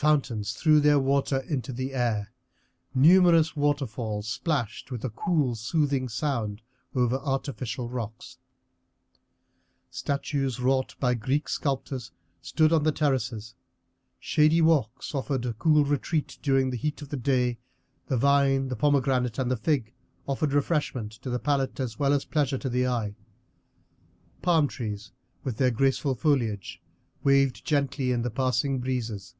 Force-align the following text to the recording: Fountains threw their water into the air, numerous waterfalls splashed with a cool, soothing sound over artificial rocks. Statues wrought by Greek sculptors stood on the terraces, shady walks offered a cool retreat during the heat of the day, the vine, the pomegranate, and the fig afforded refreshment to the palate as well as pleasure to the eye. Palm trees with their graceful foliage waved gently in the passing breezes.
Fountains 0.00 0.52
threw 0.52 0.78
their 0.78 1.00
water 1.00 1.38
into 1.48 1.72
the 1.72 1.92
air, 1.92 2.32
numerous 2.94 3.56
waterfalls 3.56 4.28
splashed 4.28 4.92
with 4.92 5.04
a 5.04 5.10
cool, 5.10 5.56
soothing 5.56 6.08
sound 6.08 6.62
over 6.94 7.16
artificial 7.16 7.88
rocks. 7.88 8.38
Statues 9.90 10.60
wrought 10.60 10.94
by 11.00 11.14
Greek 11.14 11.48
sculptors 11.48 12.12
stood 12.40 12.72
on 12.72 12.84
the 12.84 12.92
terraces, 12.92 13.56
shady 14.20 14.60
walks 14.62 15.16
offered 15.16 15.44
a 15.44 15.52
cool 15.54 15.84
retreat 15.84 16.38
during 16.42 16.70
the 16.70 16.76
heat 16.76 17.02
of 17.02 17.08
the 17.08 17.16
day, 17.16 17.58
the 18.06 18.16
vine, 18.16 18.68
the 18.68 18.76
pomegranate, 18.76 19.36
and 19.40 19.50
the 19.50 19.56
fig 19.56 19.92
afforded 20.28 20.54
refreshment 20.54 21.10
to 21.10 21.28
the 21.28 21.40
palate 21.40 21.80
as 21.80 21.98
well 21.98 22.12
as 22.12 22.24
pleasure 22.24 22.58
to 22.58 22.68
the 22.68 22.86
eye. 22.86 23.16
Palm 24.42 24.68
trees 24.68 25.10
with 25.42 25.56
their 25.56 25.72
graceful 25.72 26.14
foliage 26.14 26.80
waved 27.24 27.64
gently 27.64 28.12
in 28.12 28.22
the 28.22 28.30
passing 28.30 28.78
breezes. 28.78 29.34